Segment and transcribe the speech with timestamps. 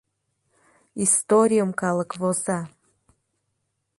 [1.03, 2.59] Историйым калык воза.